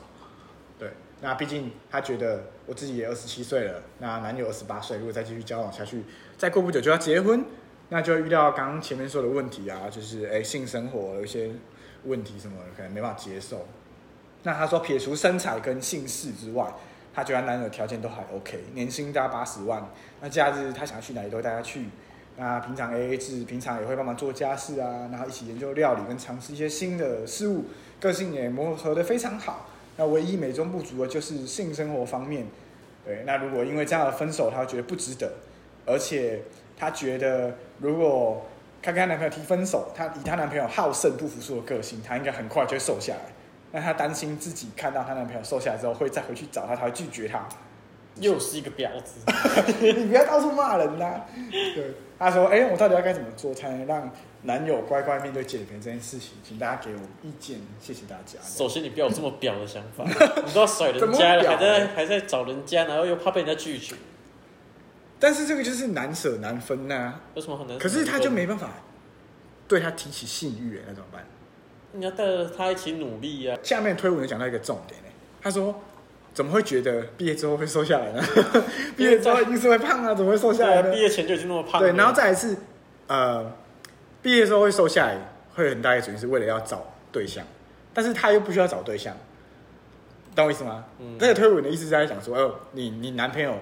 [0.78, 6.04] 对，那毕竟他觉得我自己也二十七岁了，那男友二十八岁，如果再继续交往下去，
[6.36, 7.44] 再过不久就要结婚，
[7.90, 11.50] 那就遇到刚刚前面说的问题啊，就是哎、性生活有一些
[12.04, 13.66] 问题什么的，可能没办法接受。
[14.42, 16.72] 那他说，撇除身材跟性事之外。
[17.14, 19.84] 他觉得男友条件都还 OK，年薪大概八十万，
[20.20, 21.86] 那假日他想要去哪里都带他去，
[22.36, 27.64] 那平常 AA 制，平常也会帮忙做家事啊，然后一起研究料理跟尝试一些新的事物，
[27.98, 29.68] 个性也磨合得非常好。
[29.96, 32.46] 那唯一美中不足的就是性生活方面，
[33.04, 35.32] 对，那如果因为这样的分手，他觉得不值得，
[35.86, 36.42] 而且
[36.78, 38.46] 他觉得如果
[38.80, 43.32] 她跟她男朋友提分手，她以她男朋友好胜不服输的个性，她应该很快就会瘦下来。
[43.72, 47.46] 那她担心自己看到她男朋友瘦下来之后，会再回去找他，他会拒绝她，
[48.20, 49.20] 又是一个婊子。
[49.80, 51.26] 你不要到处骂人呐、啊。
[51.74, 54.10] 对，她说：“哎、欸，我到底要该怎么做才能让
[54.42, 56.38] 男友乖乖面对减肥这件事情？
[56.42, 60.04] 请大家给我意见，谢谢大家。”首先，你不要有这么婊的想法，
[60.46, 63.94] 你都要甩人家了，还在还在找人家，然后又怕被人家拒绝。
[65.20, 67.20] 但是这个就是难舍难分呐、啊。
[67.34, 67.78] 有什么好难？
[67.78, 68.70] 可是他就没办法
[69.66, 71.24] 对他提起性欲，那怎么办？
[71.92, 73.64] 你要带着他一起努力呀、啊。
[73.64, 75.08] 下面推文有讲到一个重点呢，
[75.40, 75.74] 他说
[76.34, 78.22] ：“怎么会觉得毕业之后会瘦下来呢？
[78.96, 80.92] 毕业之后一定是会胖啊，怎么会瘦下来呢？
[80.92, 82.56] 毕业前就已经那么胖。”对，然后再一次，
[83.06, 83.52] 呃，
[84.22, 85.16] 毕业之后会瘦下来，
[85.54, 87.44] 会很大一个主因是为了要找对象，
[87.94, 89.16] 但是他又不需要找对象，
[90.36, 90.84] 懂我意思吗？
[91.00, 91.16] 嗯。
[91.18, 93.58] 那个推文的意思是在讲说，哦、呃，你你男朋友，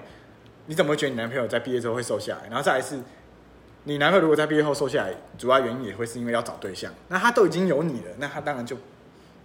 [0.67, 2.47] 你怎么会觉得你男朋友在毕业之后会瘦下来？
[2.47, 2.99] 然后再来是。
[3.83, 6.93] 你男朋友如果在毕业后瘦下来，主要原因也会是因为要找对象。
[7.07, 8.75] 那他都已经有你了，那他当然就，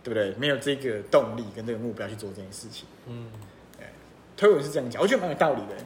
[0.03, 0.35] 对不对？
[0.35, 2.89] 没有这个动力跟这个目标去做这件事情。
[3.07, 3.31] 嗯，
[3.79, 3.87] 对，
[4.37, 5.77] 推文是这样讲，我觉得蛮有道理的。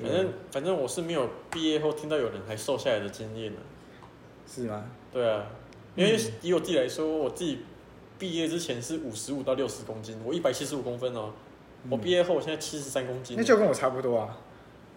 [0.00, 3.58] 反正反正我是没有毕业后听到有人还瘦下来的经验的。
[4.46, 4.86] 是吗？
[5.12, 5.44] 对啊，
[5.96, 7.58] 因为以我自己来说，我自己
[8.18, 11.34] 毕业之前是五十五到六十公斤，我一百七十五公分哦。
[11.88, 14.36] 我毕业后我现在七十三公斤，那就跟我差不多啊。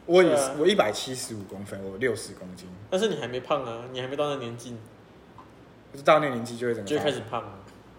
[0.06, 2.67] 我也是，啊、我一百七十五公分，我六十公斤。
[2.89, 4.76] 但是你还没胖啊，你还没到那年纪。
[5.91, 6.88] 不是到那年纪就会怎么？
[6.88, 7.41] 就会开始胖，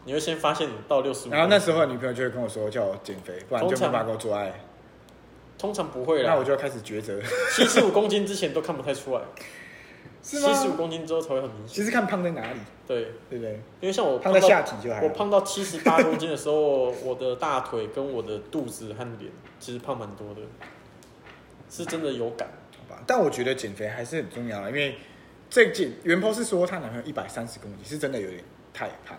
[0.04, 1.32] 你会先发现你到六十五。
[1.32, 4.52] 然后那时候女朋友就会跟我说，叫我减肥，不然就没办法跟我做爱。
[5.56, 6.32] 通常不会啦。
[6.32, 7.18] 那我就要开始抉择。
[7.54, 9.22] 七十五公斤之前都看不太出来？
[10.24, 11.76] 七十五公斤之后才会很明显。
[11.76, 12.58] 其实看胖在哪里？
[12.86, 13.52] 对对不对？
[13.80, 15.06] 因为像我胖在下体就还好。
[15.06, 20.40] 我胖到七十八公斤的时候， 我的大腿跟我的肚子和脸其实胖蛮多的，
[21.68, 22.48] 是真的有感。
[22.78, 24.96] 好吧但我觉得减肥还是很重要的，因为
[25.50, 29.18] 这减原 po 是说她男朋友一百三十公斤，是真的有点太胖。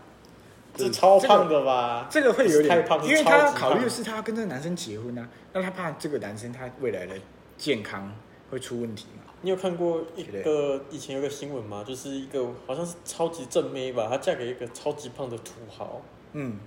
[0.75, 2.07] 这超胖的吧？
[2.09, 7.15] 这个会有点太胖，因为他要考虑的是他要跟这个男生结婚啊，那他怕这个男生他未来的
[7.57, 8.11] 健康
[8.49, 9.24] 会出问题嘛？
[9.45, 11.85] 你有看过一个以前有个新闻吗？
[11.87, 16.01] 就是一个好像是超级正妹吧，她嫁给一个超级胖的土豪。
[16.33, 16.57] 嗯，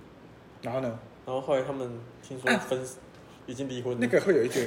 [0.61, 0.97] 然后呢？
[1.25, 2.79] 然后后来他们听说分，
[3.47, 3.99] 已经离婚了。
[3.99, 4.65] 那个会有一点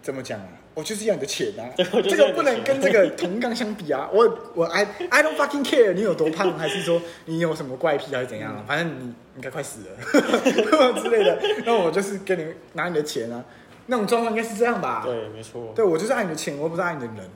[0.00, 0.46] 怎么讲啊？
[0.74, 1.68] 我就是要你的钱啊！
[1.76, 4.08] 这个不能跟这个同杠相比啊！
[4.12, 8.64] 我我 I I don't fucking care 你有多胖，还是说你有什么怪癖还是怎样？
[8.68, 9.96] 反正你应该快死了
[11.02, 11.42] 之类的。
[11.66, 13.44] 那我就是跟你拿你的钱啊！
[13.92, 15.02] 那种状况应该是这样吧？
[15.04, 15.70] 对，没错。
[15.74, 17.30] 对，我就是爱你的钱，我不是爱你的人。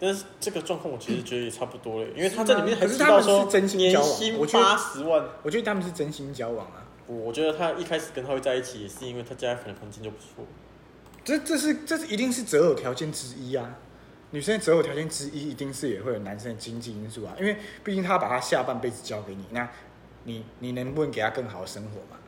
[0.00, 6.84] 但是这个状况我其实觉得也差不多了，因为他在里面还是提到说年薪八十万，我觉得他们是真心交往啊。
[7.06, 10.44] 我觉得他一开始跟他会在一起，也是因为他家可能环境就不错。
[11.24, 13.76] 这这是这是一定是择偶条件之一啊，
[14.32, 19.68] 女生的择偶条件之一一定是也会有男生的经济因素啊，因为毕竟他把他下半辈子交给你，那
[20.24, 22.20] 你你能不能给他更好的生活嘛？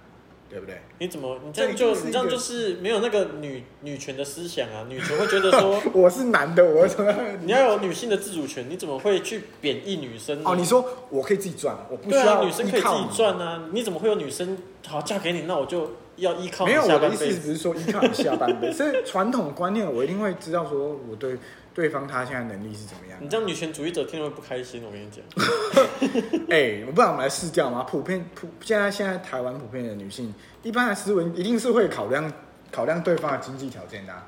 [0.49, 0.81] 对不对？
[0.99, 4.87] 你怎么你这样就你这样就是没有那个女女权的思想啊？
[4.89, 8.67] 女权会觉得说我 是男的，我怎么你要有女性的自主权？
[8.69, 10.41] 你怎么会去贬义女生？
[10.45, 13.69] 哦，你说我可以自己赚，我不需要、啊、女生可以自己赚啊？
[13.73, 14.57] 你怎么会有女生
[14.87, 15.43] 好嫁给你？
[15.43, 15.91] 那我就。
[16.19, 16.67] 要依靠。
[16.67, 18.71] 没有，我的意思只是说依靠你下半辈。
[18.75, 21.37] 所以传统观念，我一定会知道说我对
[21.75, 23.19] 对方他现在能力是怎么样。
[23.21, 25.25] 你这样女权主义者听了会不开心，我跟你讲。
[26.51, 27.83] 哎、欸，我不然我们来试掉嘛。
[27.85, 32.33] 普遍普现在现在台湾普遍的女性，一般的思维一定是会考量
[32.71, 34.27] 考量对方的经济条件的、啊。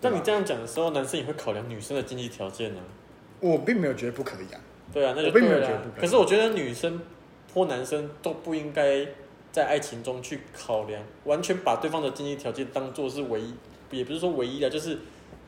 [0.00, 2.80] 那你这样讲的时候，男生也会考量女生的经济条件呢？
[3.40, 4.60] 我并没有觉得不可以啊。
[4.92, 6.00] 对啊，那就我并没有觉得不可以。
[6.00, 7.00] 可是我觉得女生
[7.54, 9.06] 或男生都不应该。
[9.52, 13.54] 在爱情中去考量，完全把对方的经济条件当做是唯一，
[13.90, 14.98] 也不是说唯一的，就是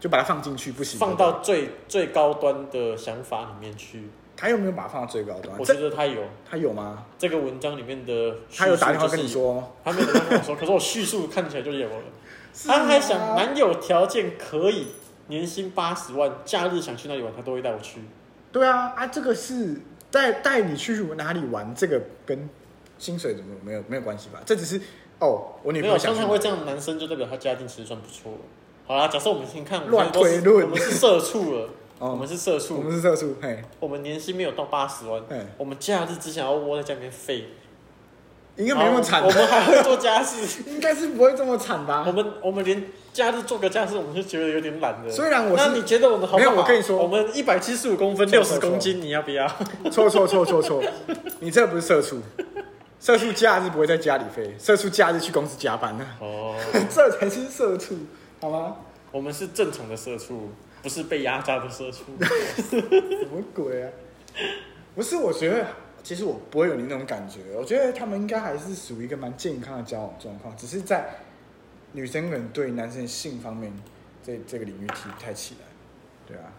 [0.01, 4.09] 就把它放进去不行，放到最最高端的想法里面去。
[4.37, 5.57] 他有没有把它放到最高端？
[5.57, 7.07] 我觉得他有，他有吗？
[7.17, 12.05] 这个文章里面的他有打电话跟你说，他没有打电话跟我说， 可是我叙述看起来就有了。
[12.67, 14.89] 他还想男友条件可以，
[15.29, 18.01] 年薪八十万，假日想去哪里玩，他都会带我去。
[18.51, 19.77] 对啊，啊，这个是
[20.11, 22.49] 带带你去哪里玩，这个跟。
[23.03, 24.41] 薪水怎么没有没有关系吧？
[24.47, 24.81] 这只是
[25.19, 26.13] 哦，我女朋友想。
[26.13, 28.33] 通常会这样的男生就代表他家境其实算不错。
[28.87, 31.69] 好啦，假设我们先看乱推论，我们是社畜了。
[31.99, 33.35] 哦，我们是社畜，我们是社畜。
[33.43, 37.47] 嘿，我们年薪没有到八十万，嘿，我们假日只想要窝在家里面废。
[38.57, 39.25] 应该没那么惨。
[39.25, 42.05] 我们还会做家事， 应该是不会这么惨吧？
[42.07, 45.11] 我们我们连假日做个家事，我们就觉得有点懒了。
[45.11, 46.51] 虽然我是，那你觉得我们好不好？
[46.51, 49.49] 没有，我跟你说，我们一百七十五公分，六十公斤，你要不要？
[49.91, 50.83] 错错错错错，
[51.41, 52.21] 你这不是社畜。
[53.03, 56.07] 社畜假日不会在家里飞，社畜假日去公司加班呢。
[56.21, 56.55] 哦，
[56.89, 57.97] 这才是社畜，
[58.41, 58.77] 好吗？
[59.11, 60.51] 我们是正常的社畜，
[60.85, 62.05] 不是被压榨的社畜。
[62.71, 63.91] 什么鬼啊？
[64.95, 65.67] 不是，我觉得
[66.05, 67.41] 其实我不会有你那种感觉。
[67.57, 71.17] 我觉得他们应该还是属于一个蛮健康的交往状况，只是在
[71.91, 73.73] 女生可能对男生性方面
[74.25, 75.67] 这这个领域提不太起来。
[76.25, 76.53] 对啊，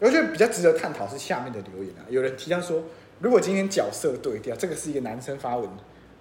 [0.00, 2.82] 我觉得比较值得探讨是下面的留言啊，有人提到说。
[3.20, 5.68] 如果今天角色对调，这个是一个男生发文，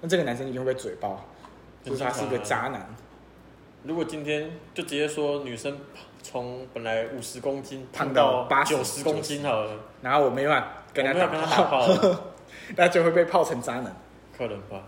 [0.01, 1.25] 那这个男生一定会被嘴爆，
[1.83, 2.95] 就是他是一个渣男。
[3.83, 5.77] 如果今天就直接说女生
[6.21, 11.27] 从本来五十公斤胖到八九十公斤好了，然后我没办法跟他打
[11.65, 11.87] 炮，
[12.77, 13.93] 那就会被泡成渣男，
[14.37, 14.83] 可能吧？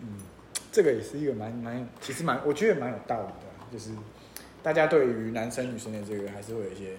[0.00, 0.14] 嗯，
[0.70, 3.90] 这个也是一个蛮蛮，其实蛮我觉得蛮有道理的，就是
[4.62, 6.96] 大家对于男生女生的这个还是会有一些，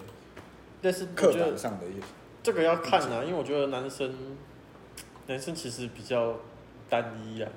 [0.82, 2.00] 但是刻板上的一些。
[2.42, 4.14] 这个要看啊，因为我觉得男生，
[5.26, 6.36] 男生其实比较
[6.88, 7.50] 单一啊，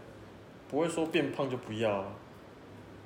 [0.69, 2.05] 不会说变胖就不要啊，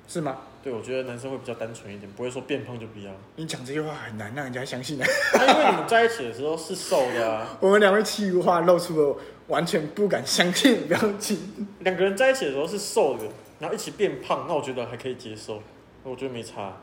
[0.06, 0.38] 是吗？
[0.60, 3.12] 对，我觉得男生会比较单纯一点，不会说变胖就不要。
[3.36, 5.06] 你讲这句话很难让人家相信啊，
[5.40, 7.46] 因为你们在一起的时候是瘦的啊。
[7.62, 11.68] 我们两位气话露出了完全不敢相信的表情。
[11.80, 13.24] 两个人在一起的时候是瘦的，
[13.60, 15.62] 然后一起变胖，那我觉得还可以接受，
[16.02, 16.76] 我觉得没差。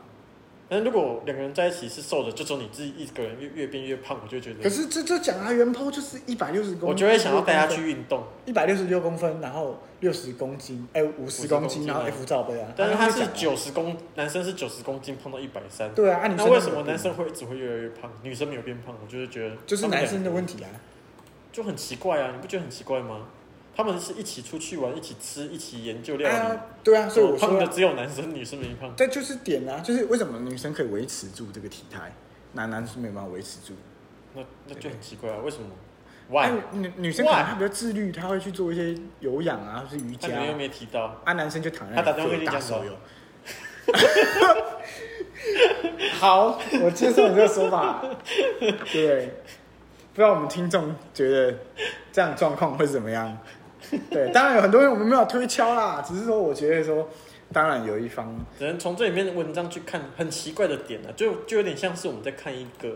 [0.68, 4.62] 但如果两个人在一起是瘦的，就只有你自己一个人越越变越胖，我就觉得。
[4.62, 8.24] 可是这这讲啊，原 PO 就是一百六十公分，我就会想要带他去运动。
[8.44, 12.68] 一百六十六公分，然后六十公斤，哎、欸，五十公斤，然后 F 罩杯啊。
[12.76, 15.94] 但是他是九十公，男生是九十公斤，胖到一百三。
[15.94, 18.92] 对啊，那为什么男生会只会越来越胖，女生没有变胖？
[19.00, 20.68] 我就是觉得就是男生的问题啊，
[21.52, 23.28] 就很奇怪啊，你不觉得很奇怪吗？
[23.76, 26.34] 他们是一起出去玩，一起吃，一起研究料理。
[26.34, 28.90] 啊对啊，所以我胖的只有男生，女生没胖。
[28.96, 32.10] 这就是点啊，就是为什么女生可以维持住这个体态，
[32.54, 33.74] 男男是没办法维持住。
[34.34, 35.66] 那那就很奇怪啊，为什么
[36.30, 36.52] ？Why？
[36.72, 40.28] 女女生可能她比较自律，她会去做一些有氧啊，或是瑜伽。
[40.28, 41.20] 他又没提到。
[41.24, 42.96] 啊，男生就躺在那他打电话跟你讲手游。
[46.18, 48.02] 好，我接受你这个说法。
[48.90, 49.34] 对，
[50.14, 51.54] 不知道我们听众觉得。
[52.12, 53.36] 这样状况会怎么样？
[54.10, 57.08] 对，当然有很多人我们没有推敲啦，只是说我觉得说，
[57.52, 62.88] 当然有一方只能从这里面的文章去看很奇怪的点呢、啊，就就有点像是我们在看一个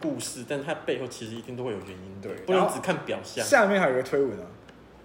[0.00, 3.44] 故事，但它背后其实一定都会有原因，对，不能只看表象。
[3.44, 4.46] 下面还有一个推文啊，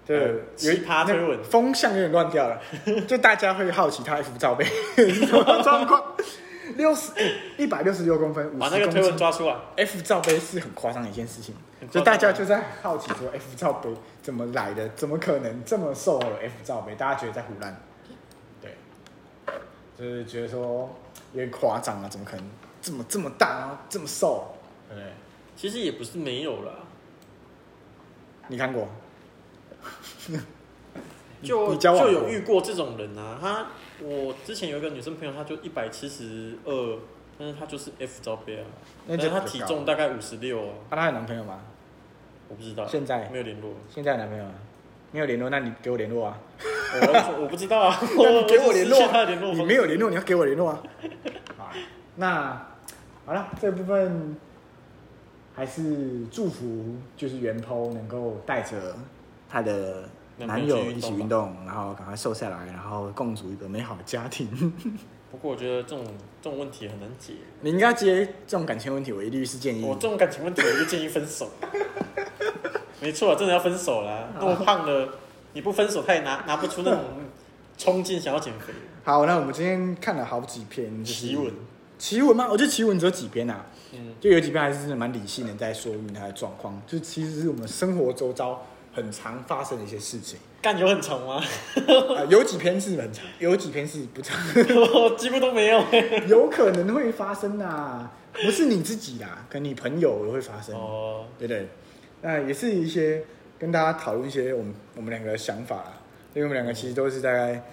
[0.06, 2.62] 对，呃、奇葩推文，风向有点乱掉了，
[3.08, 4.64] 就大家会好奇他 F 罩杯
[4.96, 6.02] 什么状况。
[6.76, 7.12] 六十
[7.58, 9.56] 一百六十六公分，把那个推文抓出来。
[9.78, 11.54] F 罩杯是很夸张的一件事情，
[11.90, 13.90] 就大家就在好奇说 F 罩杯
[14.22, 14.88] 怎么来的？
[14.90, 16.96] 怎么可能这么瘦的 F 罩杯？
[16.96, 17.76] 大家觉得在胡乱，
[18.62, 18.78] 对，
[19.98, 20.90] 就是觉得说
[21.34, 22.46] 有点夸张啊，怎么可能
[22.82, 24.56] 这么这么大啊，这么瘦？
[24.90, 25.12] 对不对？
[25.56, 26.74] 其实也不是没有啦，
[28.48, 28.88] 你看过？
[31.44, 33.68] 就就有遇过这种人啊，他。
[34.02, 37.00] 我之前有一个女生朋友，她就一百七十二，
[37.40, 38.66] 但是她就是 F 罩杯啊，
[39.08, 40.62] 但是她体重大概五十六。
[40.90, 41.62] 那她有男朋友吗？
[42.50, 43.72] 我不知道，现在没有联络。
[43.90, 44.52] 现在有男朋友吗？
[45.12, 46.38] 没有联络，那你给我联络啊！
[46.60, 50.84] 我我不知道啊， 那你给我联络你没有联络，你要给我联络啊！
[51.58, 51.72] 好，
[52.18, 52.68] 那
[53.26, 54.36] 好了，这部分
[55.56, 58.98] 还是祝福，就是原 po 能够带着
[59.50, 60.10] 他的。
[60.38, 64.48] 男友一起运动，然后赶快瘦下来，然后共组一个美好的家庭。
[65.32, 66.06] 不过我觉得这种
[66.42, 67.34] 这种问题很难解。
[67.62, 69.84] 你应该接这种感情问题，我一律是建议。
[69.84, 71.50] 我这种感情问题，我就建议分手。
[73.02, 74.30] 没错，真的要分手啦。
[74.40, 75.10] 那么胖的，
[75.54, 77.00] 你不分手，他也拿拿不出那种
[77.78, 78.74] 冲劲，想要减肥。
[79.04, 81.52] 好，那我们今天看了好几篇奇闻。
[81.98, 82.48] 奇闻吗？
[82.50, 83.66] 我觉得奇闻只有几篇啊。
[83.92, 84.14] 嗯。
[84.20, 86.80] 就有几篇还是蛮理性的，在说明他的状况。
[86.86, 88.62] 就其实是我们生活周遭。
[88.94, 91.44] 很常发生的一些事情，干有很长吗？
[91.88, 94.38] 呃、有几篇是很长，有几篇是不长，
[94.94, 95.84] 我 几乎都没有。
[96.28, 101.68] 有可能会发生啊，不是你自己啦，跟你朋友也会发生哦，对不对？
[102.22, 103.24] 那也是一些
[103.60, 105.94] 跟大家讨论一些我们我们两个的想法啦，
[106.34, 107.64] 因为我们两个其实都是大概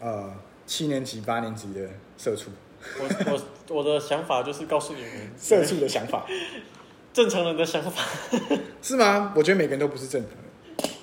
[0.00, 0.32] 呃
[0.64, 1.80] 七年级八年级的
[2.16, 2.50] 社畜。
[3.00, 3.32] 我
[3.68, 6.24] 我我的想法就是告诉你们社畜的想法，
[7.12, 8.02] 正常人的想法
[8.80, 9.32] 是吗？
[9.34, 10.47] 我觉得每个人都不是正常人。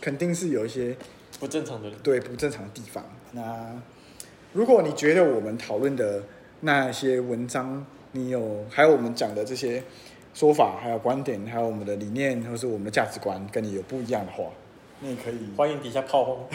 [0.05, 0.95] 肯定是有一些
[1.39, 3.03] 不正常的，对不正常的地方。
[3.31, 3.73] 那
[4.53, 6.21] 如果你觉得我们讨论的
[6.59, 9.81] 那些文章，你有还有我们讲的这些
[10.35, 14.43] 说法，还有观点，还有我们的理念，或是我们的价值观，跟你有不一样的话，
[14.99, 16.47] 你也可以欢迎底下炮轰。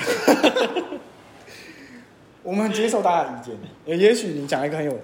[2.44, 3.56] 我们接受大家的意见。
[3.84, 4.96] 也也许你讲一个很有，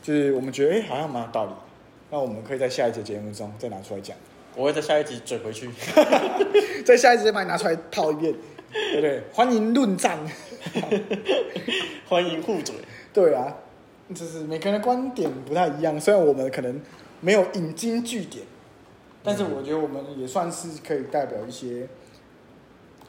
[0.00, 1.52] 就是我们觉得哎好像蛮有道理，
[2.12, 4.16] 那我们可以在下一节节目中再拿出来讲。
[4.56, 5.68] 我会在下一集嘴回去，
[6.84, 8.32] 在下一集再把你拿出来套一遍，
[8.72, 9.22] 对不对？
[9.32, 10.18] 欢迎论战，
[12.08, 12.74] 欢迎互嘴。
[13.12, 13.52] 对啊，
[14.14, 16.80] 就是每个人的观点不太一样，虽然我们可能
[17.20, 18.44] 没有引经据典，
[19.22, 21.88] 但是我觉得我们也算是可以代表一些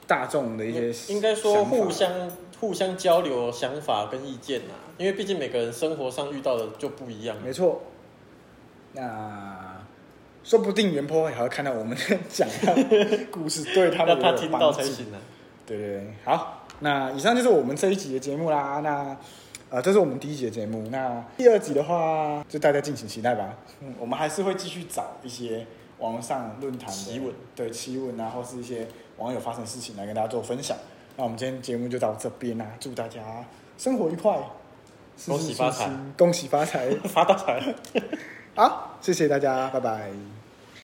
[0.07, 7.37] 大众的一些，应该说互相互相交流想法跟意见呐，因为毕竟每个人生活上遇到的就不一样。
[7.43, 7.81] 没错，
[8.93, 9.64] 那。
[10.45, 11.97] 说不定原 po 还会看到我们
[12.29, 15.17] 讲的故事，对他们 他听到才行呢。
[15.65, 18.79] 对对对，好，那以上就是我们这一集的节目啦。
[18.83, 19.17] 那
[19.71, 20.87] 呃，这是我们第一集的节目。
[20.91, 23.55] 那第二集的话，就大家敬请期待吧。
[23.81, 25.65] 嗯，我们还是会继续找一些
[25.97, 30.77] 网上论坛的奇闻，对奇闻啊，或是一些网友发生的事情来跟大家做分享。
[31.17, 33.19] 那我们今天节目就到这边啦，祝大家
[33.79, 34.37] 生活愉快，
[35.25, 37.73] 恭喜发财，恭喜发财，发大财。
[38.53, 40.34] 好，谢谢大家，拜拜。